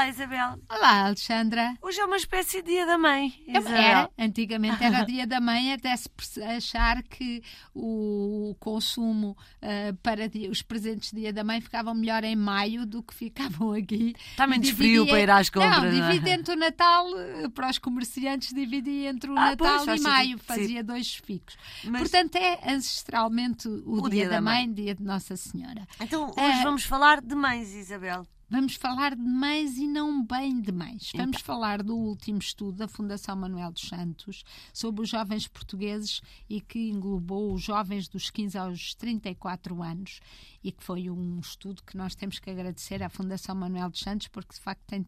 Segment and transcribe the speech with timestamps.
[0.00, 0.58] Olá, Isabel.
[0.70, 1.76] Olá, Alexandra.
[1.82, 3.34] Hoje é uma espécie de dia da mãe.
[3.46, 3.76] Isabel.
[3.76, 7.42] Era, antigamente era dia da mãe, até se achar que
[7.74, 13.02] o consumo uh, para os presentes de dia da mãe ficavam melhor em maio do
[13.02, 14.14] que ficavam aqui.
[14.30, 15.92] Está menos frio para ir às compras.
[15.92, 16.12] Não, é?
[16.12, 20.02] divide entre o Natal, eh, para os comerciantes, dividia entre o ah, Natal pois, e
[20.02, 20.86] maio, fazia sim.
[20.86, 21.58] dois ficos.
[21.84, 22.00] Mas...
[22.00, 25.86] Portanto, é ancestralmente o, o dia, dia, da mãe, mãe, dia de Nossa Senhora.
[26.00, 28.26] Então, hoje uh, vamos falar de mães, Isabel.
[28.50, 31.12] Vamos falar de mães e não bem de mães.
[31.14, 31.44] Vamos então.
[31.44, 36.90] falar do último estudo da Fundação Manuel dos Santos sobre os jovens portugueses e que
[36.90, 40.18] englobou os jovens dos 15 aos 34 anos
[40.64, 44.26] e que foi um estudo que nós temos que agradecer à Fundação Manuel dos Santos
[44.26, 45.06] porque de facto tem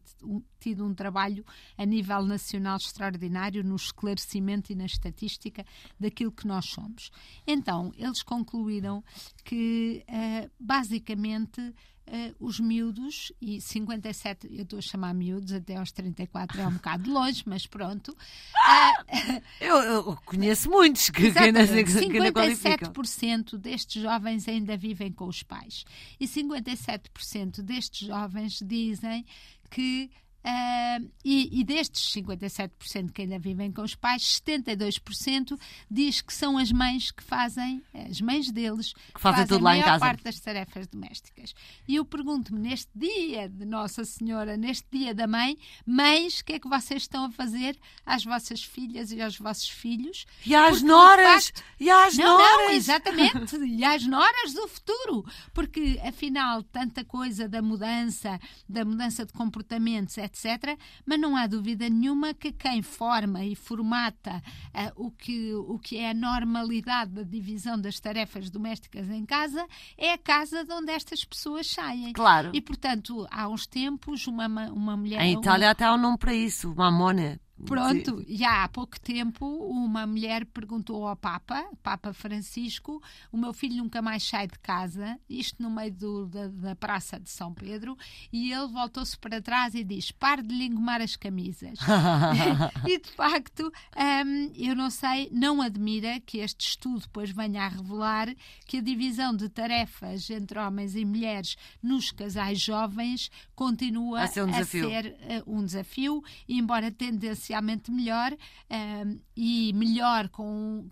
[0.57, 1.45] tido um trabalho
[1.77, 5.65] a nível nacional extraordinário no esclarecimento e na estatística
[5.99, 7.11] daquilo que nós somos.
[7.45, 9.03] Então, eles concluíram
[9.43, 11.73] que uh, basicamente
[12.05, 16.73] Uh, os miúdos, e 57, eu estou a chamar miúdos, até aos 34 é um
[16.73, 18.11] bocado longe, mas pronto.
[18.11, 25.27] Uh, eu, eu, conheço muitos que, que ainda, que 57% destes jovens ainda vivem com
[25.27, 25.85] os pais.
[26.19, 29.25] E 57% destes jovens dizem
[29.69, 30.11] que
[30.43, 35.57] Uh, e, e, destes 57% que ainda vivem com os pais, 72%
[35.89, 39.79] diz que são as mães que fazem, as mães deles, que fazem, tudo lá em
[39.79, 39.95] casa.
[39.95, 41.53] a maior parte das tarefas domésticas.
[41.87, 46.53] E eu pergunto-me, neste dia de Nossa Senhora, neste dia da mãe, mães, o que
[46.53, 50.25] é que vocês estão a fazer às vossas filhas e aos vossos filhos?
[50.45, 51.45] E às Porque, noras!
[51.45, 52.67] Facto, e às não, noras!
[52.67, 53.55] Não, exatamente!
[53.65, 55.25] e às noras do futuro!
[55.53, 60.77] Porque, afinal, tanta coisa da mudança, da mudança de comportamentos, etc etc.
[61.05, 64.41] Mas não há dúvida nenhuma que quem forma e formata
[64.73, 69.65] uh, o, que, o que é a normalidade da divisão das tarefas domésticas em casa
[69.97, 72.13] é a casa de onde estas pessoas saem.
[72.13, 72.51] Claro.
[72.53, 75.21] E, portanto, há uns tempos, uma, uma mulher.
[75.21, 75.71] Em Itália uma...
[75.71, 77.39] até há um nome para isso, mamona.
[77.65, 83.77] Pronto, já há pouco tempo uma mulher perguntou ao Papa, Papa Francisco, o meu filho
[83.77, 87.97] nunca mais sai de casa, isto no meio do, da, da, Praça de São Pedro,
[88.31, 91.79] e ele voltou-se para trás e diz: pare de lhe engomar as camisas.
[92.85, 97.67] e de facto, um, eu não sei, não admira que este estudo depois venha a
[97.67, 98.33] revelar
[98.65, 104.43] que a divisão de tarefas entre homens e mulheres nos casais jovens continua a ser
[104.43, 108.31] um desafio, ser, uh, um desafio embora tendência potencialmente melhor
[108.69, 110.89] um, e melhor com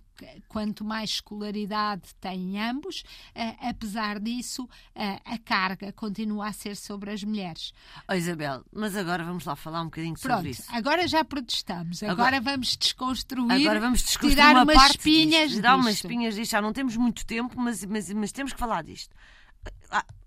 [0.48, 3.02] quanto mais escolaridade têm ambos,
[3.36, 7.74] uh, apesar disso, uh, a carga continua a ser sobre as mulheres.
[8.08, 10.64] Oh, Isabel, mas agora vamos lá falar um bocadinho Pronto, sobre isso.
[10.70, 15.56] Agora já protestamos, agora, agora vamos desconstruir, agora vamos desconstruir tirar uma umas espinhas disto,
[15.56, 16.52] tirar umas espinhas disto.
[16.52, 19.16] Já não temos muito tempo, mas, mas, mas temos que falar disto.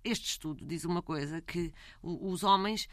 [0.04, 1.72] Este estudo diz uma coisa que
[2.02, 2.86] os homens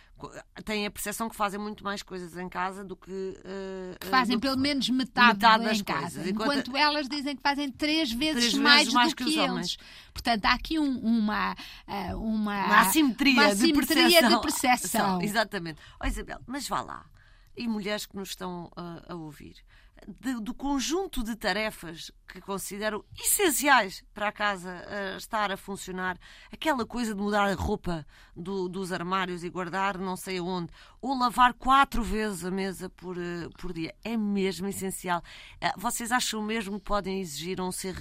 [0.64, 4.42] têm a percepção que fazem muito mais coisas em casa do que uh, fazem do
[4.42, 8.52] pelo menos metade, metade das coisas, casa, enquanto, enquanto, elas dizem que fazem três vezes,
[8.52, 9.50] três mais, vezes mais do que, que os eles.
[9.50, 9.78] Homens.
[10.14, 11.56] Portanto, há aqui um, uma,
[12.14, 14.30] uma, uma assimetria, uma assimetria de, percepção.
[14.30, 15.22] de percepção.
[15.22, 15.82] Exatamente.
[16.02, 17.11] Oh, Isabel, mas vá lá.
[17.56, 19.56] E mulheres que nos estão a, a ouvir
[20.08, 26.18] de, do conjunto de tarefas que considero essenciais para a casa uh, estar a funcionar,
[26.52, 31.18] aquela coisa de mudar a roupa do, dos armários e guardar não sei aonde, ou
[31.18, 35.22] lavar quatro vezes a mesa por, uh, por dia, é mesmo essencial.
[35.78, 37.96] Vocês acham mesmo que podem exigir um ser,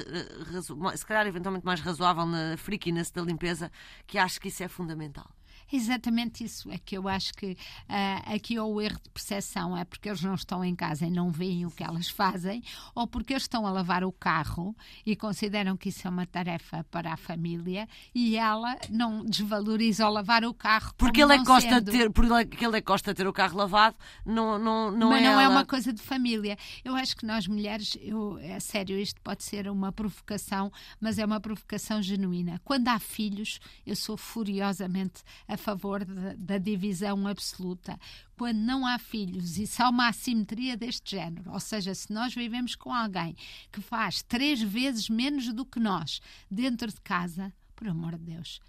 [0.97, 3.71] se calhar eventualmente mais razoável na freakiness da limpeza,
[4.07, 5.31] que acho que isso é fundamental?
[5.73, 6.71] Exatamente isso.
[6.71, 10.23] É que eu acho que uh, aqui ou o erro de percepção é porque eles
[10.23, 12.63] não estão em casa e não veem o que elas fazem,
[12.95, 14.75] ou porque eles estão a lavar o carro
[15.07, 20.11] e consideram que isso é uma tarefa para a família e ela não desvaloriza o
[20.11, 20.93] lavar o carro.
[20.97, 21.91] Porque ele é gosta sendo...
[21.91, 25.23] de ter, porque ele é gosta de ter o carro lavado, não, não, não Mas
[25.23, 25.25] é.
[25.25, 25.43] não ela...
[25.43, 26.57] é uma coisa de família.
[26.85, 31.25] Eu acho que nós mulheres, eu, é sério, isto pode ser uma provocação, mas é
[31.25, 32.61] uma provocação genuína.
[32.65, 37.99] Quando há filhos, eu sou furiosamente a favor de, da divisão absoluta.
[38.37, 42.75] Quando não há filhos e só uma assimetria deste género, ou seja, se nós vivemos
[42.75, 43.37] com alguém
[43.71, 46.21] que faz três vezes menos do que nós
[46.51, 48.61] dentro de casa, por amor de Deus,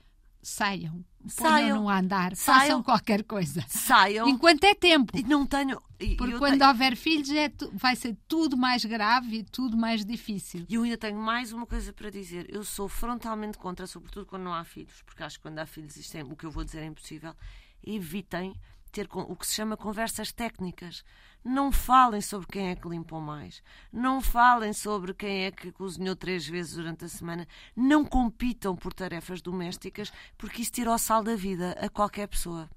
[0.41, 3.63] saiam, saiam no andar, saiam, façam qualquer coisa.
[3.67, 4.27] Saiam.
[4.27, 5.15] Enquanto é tempo.
[5.17, 5.81] E não tenho.
[6.17, 6.67] Porque quando tenho...
[6.67, 7.71] houver filhos é tu...
[7.73, 10.65] vai ser tudo mais grave e tudo mais difícil.
[10.67, 12.47] E eu ainda tenho mais uma coisa para dizer.
[12.49, 15.95] Eu sou frontalmente contra, sobretudo quando não há filhos, porque acho que quando há filhos
[15.95, 17.35] isto é, o que eu vou dizer é impossível.
[17.83, 18.53] Evitem
[18.91, 21.03] ter o que se chama conversas técnicas.
[21.43, 23.63] Não falem sobre quem é que limpou mais.
[23.91, 27.47] Não falem sobre quem é que cozinhou três vezes durante a semana.
[27.75, 32.69] Não compitam por tarefas domésticas, porque isso tira o sal da vida a qualquer pessoa.